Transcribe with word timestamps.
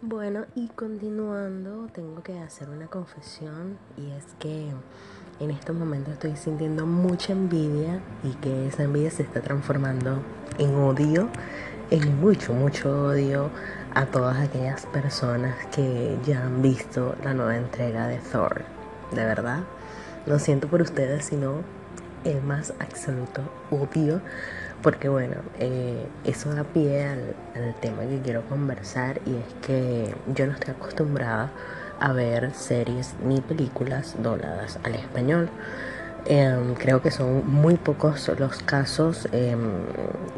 Bueno, 0.00 0.46
y 0.56 0.66
continuando, 0.68 1.86
tengo 1.94 2.24
que 2.24 2.40
hacer 2.40 2.68
una 2.70 2.88
confesión 2.88 3.78
y 3.96 4.10
es 4.10 4.24
que 4.40 4.72
en 5.38 5.50
estos 5.52 5.76
momentos 5.76 6.14
estoy 6.14 6.34
sintiendo 6.34 6.86
mucha 6.86 7.32
envidia 7.32 8.00
y 8.24 8.32
que 8.34 8.66
esa 8.66 8.82
envidia 8.82 9.12
se 9.12 9.22
está 9.22 9.42
transformando 9.42 10.20
en 10.58 10.74
odio, 10.74 11.28
en 11.92 12.20
mucho, 12.20 12.52
mucho 12.52 13.06
odio 13.06 13.50
a 13.94 14.06
todas 14.06 14.38
aquellas 14.38 14.86
personas 14.86 15.54
que 15.72 16.18
ya 16.24 16.42
han 16.42 16.62
visto 16.62 17.14
la 17.22 17.32
nueva 17.32 17.56
entrega 17.56 18.08
de 18.08 18.18
Thor. 18.18 18.64
De 19.12 19.24
verdad, 19.24 19.60
no 20.26 20.40
siento 20.40 20.66
por 20.66 20.82
ustedes, 20.82 21.26
sino 21.26 21.62
el 22.24 22.42
más 22.42 22.74
absoluto 22.80 23.42
odio 23.70 24.20
porque 24.82 25.08
bueno, 25.08 25.36
eh, 25.58 26.06
eso 26.24 26.52
da 26.54 26.64
pie 26.64 27.04
al, 27.06 27.34
tema 27.80 28.02
que 28.02 28.20
quiero 28.22 28.42
conversar 28.48 29.20
y 29.24 29.36
es 29.36 29.66
que 29.66 30.14
yo 30.34 30.46
no 30.46 30.52
estoy 30.52 30.74
acostumbrada 30.74 31.50
a 32.00 32.12
ver 32.12 32.52
series 32.54 33.14
ni 33.24 33.40
películas 33.40 34.16
dobladas 34.20 34.78
al 34.82 34.96
español. 34.96 35.48
Em, 36.24 36.74
creo 36.74 37.02
que 37.02 37.10
son 37.10 37.48
muy 37.48 37.76
pocos 37.76 38.30
los 38.38 38.62
casos 38.62 39.28
em, 39.32 39.58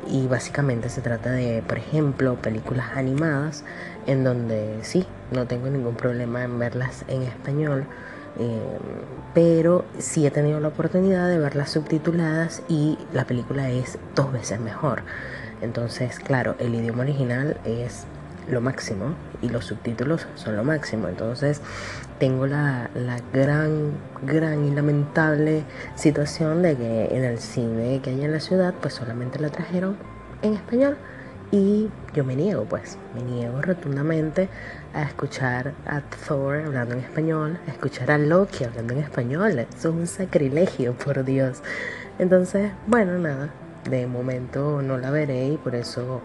y 0.06 0.26
básicamente 0.26 0.88
se 0.88 1.02
trata 1.02 1.30
de, 1.30 1.62
por 1.66 1.78
ejemplo, 1.78 2.36
películas 2.36 2.86
animadas 2.94 3.64
en 4.06 4.24
donde 4.24 4.78
sí, 4.82 5.06
no 5.30 5.46
tengo 5.46 5.68
ningún 5.68 5.94
problema 5.94 6.42
en 6.44 6.58
verlas 6.58 7.04
en 7.08 7.22
español 7.22 7.86
eh, 8.38 8.78
pero 9.32 9.84
sí 9.98 10.26
he 10.26 10.30
tenido 10.30 10.60
la 10.60 10.68
oportunidad 10.68 11.28
de 11.28 11.38
verlas 11.38 11.70
subtituladas 11.70 12.62
y 12.68 12.98
la 13.12 13.24
película 13.24 13.70
es 13.70 13.98
dos 14.14 14.32
veces 14.32 14.60
mejor. 14.60 15.02
Entonces, 15.60 16.18
claro, 16.18 16.56
el 16.58 16.74
idioma 16.74 17.02
original 17.02 17.58
es 17.64 18.04
lo 18.48 18.60
máximo 18.60 19.14
y 19.40 19.48
los 19.48 19.64
subtítulos 19.66 20.26
son 20.34 20.56
lo 20.56 20.64
máximo. 20.64 21.08
Entonces, 21.08 21.60
tengo 22.18 22.46
la, 22.46 22.90
la 22.94 23.18
gran, 23.32 23.92
gran 24.22 24.64
y 24.64 24.70
lamentable 24.70 25.64
situación 25.94 26.62
de 26.62 26.76
que 26.76 27.16
en 27.16 27.24
el 27.24 27.38
cine 27.38 28.00
que 28.02 28.10
hay 28.10 28.24
en 28.24 28.32
la 28.32 28.40
ciudad, 28.40 28.74
pues 28.80 28.94
solamente 28.94 29.38
la 29.38 29.50
trajeron 29.50 29.96
en 30.42 30.54
español. 30.54 30.96
Y 31.50 31.88
yo 32.14 32.24
me 32.24 32.34
niego, 32.34 32.64
pues, 32.64 32.98
me 33.14 33.22
niego 33.22 33.62
rotundamente 33.62 34.48
a 34.92 35.02
escuchar 35.02 35.72
a 35.86 36.00
Thor 36.00 36.62
hablando 36.66 36.94
en 36.94 37.00
español, 37.00 37.58
a 37.66 37.70
escuchar 37.70 38.10
a 38.10 38.18
Loki 38.18 38.64
hablando 38.64 38.94
en 38.94 39.00
español. 39.00 39.58
Eso 39.58 39.88
es 39.88 39.94
un 39.94 40.06
sacrilegio, 40.06 40.92
por 41.04 41.24
Dios. 41.24 41.62
Entonces, 42.18 42.72
bueno, 42.86 43.18
nada, 43.18 43.50
de 43.88 44.06
momento 44.06 44.82
no 44.82 44.98
la 44.98 45.10
veré 45.10 45.48
y 45.48 45.56
por 45.56 45.74
eso 45.74 46.22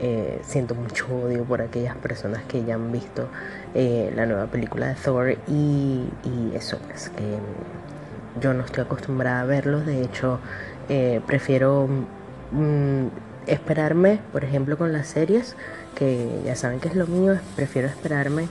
eh, 0.00 0.40
siento 0.42 0.74
mucho 0.74 1.06
odio 1.14 1.44
por 1.44 1.62
aquellas 1.62 1.96
personas 1.96 2.42
que 2.44 2.64
ya 2.64 2.74
han 2.74 2.90
visto 2.90 3.28
eh, 3.74 4.12
la 4.16 4.26
nueva 4.26 4.46
película 4.46 4.88
de 4.88 4.94
Thor 4.94 5.36
y, 5.46 6.08
eso, 6.54 6.76
es 6.76 6.82
pues, 6.82 7.10
que 7.10 7.38
yo 8.40 8.54
no 8.54 8.64
estoy 8.64 8.84
acostumbrada 8.84 9.42
a 9.42 9.44
verlos, 9.44 9.86
de 9.86 10.02
hecho, 10.02 10.40
eh, 10.88 11.20
prefiero... 11.26 11.88
Mm, 12.50 13.06
esperarme, 13.46 14.20
por 14.32 14.44
ejemplo, 14.44 14.78
con 14.78 14.92
las 14.92 15.08
series, 15.08 15.56
que 15.94 16.40
ya 16.44 16.56
saben 16.56 16.80
que 16.80 16.88
es 16.88 16.94
lo 16.94 17.06
mío, 17.06 17.38
prefiero 17.56 17.88
esperarme 17.88 18.48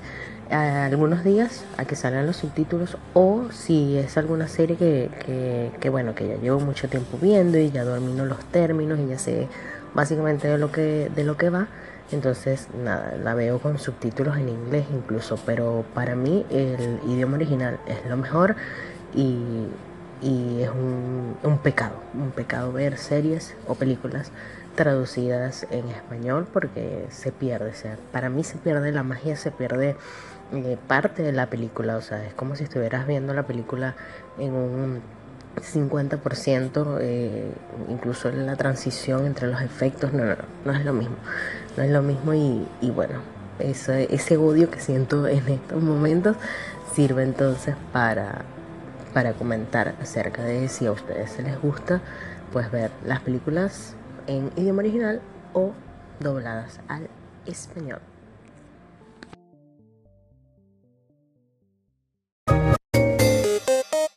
algunos 0.51 1.23
días 1.23 1.63
a 1.77 1.85
que 1.85 1.95
salgan 1.95 2.27
los 2.27 2.37
subtítulos 2.37 2.97
o 3.13 3.45
si 3.51 3.97
es 3.97 4.17
alguna 4.17 4.47
serie 4.47 4.75
que, 4.75 5.71
que, 5.79 5.89
bueno 5.89 6.13
que 6.13 6.27
ya 6.27 6.35
llevo 6.35 6.59
mucho 6.59 6.89
tiempo 6.89 7.17
viendo 7.21 7.57
y 7.57 7.71
ya 7.71 7.85
domino 7.85 8.25
los 8.25 8.43
términos 8.45 8.99
y 8.99 9.07
ya 9.07 9.17
sé 9.17 9.47
básicamente 9.93 10.49
de 10.49 10.57
lo 10.57 10.71
que 10.71 11.09
de 11.15 11.23
lo 11.23 11.37
que 11.37 11.49
va 11.49 11.67
entonces 12.11 12.67
nada 12.83 13.15
la 13.23 13.33
veo 13.33 13.59
con 13.59 13.79
subtítulos 13.79 14.35
en 14.37 14.49
inglés 14.49 14.85
incluso 14.93 15.39
pero 15.45 15.85
para 15.93 16.15
mí 16.15 16.45
el 16.49 16.99
idioma 17.07 17.35
original 17.35 17.79
es 17.87 18.05
lo 18.09 18.17
mejor 18.17 18.57
y, 19.15 19.67
y 20.21 20.61
es 20.61 20.69
un, 20.69 21.57
pecado 21.63 21.95
un 22.13 22.31
pecado 22.31 22.71
ver 22.71 22.97
series 22.97 23.55
o 23.67 23.75
películas 23.75 24.31
traducidas 24.75 25.67
en 25.71 25.89
español 25.89 26.47
porque 26.51 27.05
se 27.09 27.31
pierde, 27.31 27.71
o 27.71 27.73
sea, 27.73 27.97
para 28.11 28.29
mí 28.29 28.43
se 28.43 28.57
pierde 28.57 28.91
la 28.91 29.03
magia, 29.03 29.35
se 29.35 29.51
pierde 29.51 29.95
eh, 30.53 30.77
parte 30.87 31.23
de 31.23 31.31
la 31.31 31.47
película, 31.47 31.97
o 31.97 32.01
sea, 32.01 32.25
es 32.25 32.33
como 32.33 32.55
si 32.55 32.63
estuvieras 32.63 33.05
viendo 33.05 33.33
la 33.33 33.43
película 33.43 33.95
en 34.37 34.53
un 34.53 35.01
50%, 35.57 36.97
eh, 37.01 37.51
incluso 37.89 38.29
en 38.29 38.45
la 38.45 38.55
transición 38.55 39.25
entre 39.25 39.47
los 39.47 39.61
efectos, 39.61 40.13
no, 40.13 40.23
no, 40.23 40.35
no, 40.65 40.73
es 40.73 40.85
lo 40.85 40.93
mismo, 40.93 41.15
no 41.75 41.83
es 41.83 41.89
lo 41.89 42.01
mismo 42.01 42.33
y, 42.33 42.65
y 42.79 42.91
bueno, 42.91 43.19
ese, 43.59 44.13
ese 44.13 44.37
odio 44.37 44.71
que 44.71 44.79
siento 44.79 45.27
en 45.27 45.47
estos 45.47 45.81
momentos 45.81 46.37
sirve 46.95 47.23
entonces 47.23 47.75
para, 47.91 48.43
para 49.13 49.33
comentar 49.33 49.95
acerca 50.01 50.43
de 50.43 50.67
si 50.67 50.85
a 50.85 50.91
ustedes 50.91 51.39
les 51.43 51.59
gusta, 51.61 52.01
pues 52.51 52.71
ver 52.71 52.91
las 53.05 53.21
películas 53.21 53.95
en 54.27 54.51
idioma 54.55 54.79
original 54.79 55.21
o 55.53 55.71
dobladas 56.19 56.79
al 56.87 57.07
español. 57.45 57.99